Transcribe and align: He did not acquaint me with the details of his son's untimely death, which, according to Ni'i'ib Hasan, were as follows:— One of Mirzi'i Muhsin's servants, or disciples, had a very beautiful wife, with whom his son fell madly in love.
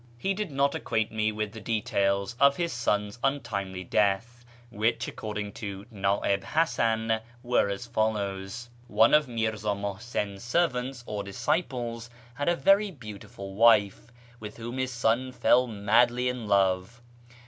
He 0.17 0.33
did 0.33 0.49
not 0.49 0.73
acquaint 0.73 1.11
me 1.11 1.31
with 1.31 1.51
the 1.51 1.59
details 1.61 2.35
of 2.39 2.55
his 2.57 2.73
son's 2.73 3.19
untimely 3.23 3.83
death, 3.83 4.43
which, 4.71 5.07
according 5.07 5.51
to 5.51 5.85
Ni'i'ib 5.91 6.43
Hasan, 6.43 7.19
were 7.43 7.69
as 7.69 7.85
follows:— 7.85 8.71
One 8.87 9.13
of 9.13 9.27
Mirzi'i 9.27 9.79
Muhsin's 9.79 10.41
servants, 10.43 11.03
or 11.05 11.21
disciples, 11.23 12.09
had 12.33 12.49
a 12.49 12.55
very 12.55 12.89
beautiful 12.89 13.53
wife, 13.53 14.11
with 14.39 14.57
whom 14.57 14.79
his 14.79 14.91
son 14.91 15.31
fell 15.31 15.67
madly 15.67 16.29
in 16.29 16.47
love. 16.47 17.03